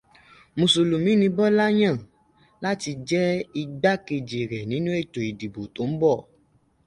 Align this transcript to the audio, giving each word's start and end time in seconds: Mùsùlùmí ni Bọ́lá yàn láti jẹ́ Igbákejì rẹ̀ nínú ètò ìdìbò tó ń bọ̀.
Mùsùlùmí 0.57 1.11
ni 1.21 1.27
Bọ́lá 1.37 1.65
yàn 1.79 1.97
láti 2.63 2.91
jẹ́ 3.09 3.43
Igbákejì 3.61 4.39
rẹ̀ 4.51 4.67
nínú 4.71 4.89
ètò 5.01 5.19
ìdìbò 5.29 5.61
tó 5.75 5.83
ń 5.89 5.91
bọ̀. 6.01 6.17